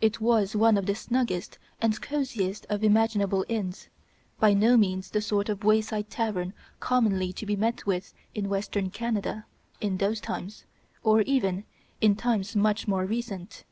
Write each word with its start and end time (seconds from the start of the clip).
It 0.00 0.20
was 0.20 0.56
one 0.56 0.76
of 0.76 0.86
the 0.86 0.94
snuggest 0.96 1.56
and 1.80 2.02
cosiest 2.02 2.66
of 2.68 2.82
imaginable 2.82 3.44
inns; 3.48 3.86
by 4.40 4.54
no 4.54 4.76
means 4.76 5.08
the 5.12 5.20
sort 5.20 5.48
of 5.48 5.62
wayside 5.62 6.10
tavern 6.10 6.52
commonly 6.80 7.32
to 7.34 7.46
be 7.46 7.54
met 7.54 7.86
with 7.86 8.12
in 8.34 8.48
Western 8.48 8.90
Canada 8.90 9.46
in 9.80 9.98
those 9.98 10.20
times, 10.20 10.64
or 11.04 11.20
even 11.20 11.62
in 12.00 12.16
times 12.16 12.56
much 12.56 12.88
more 12.88 13.06
recent. 13.06 13.62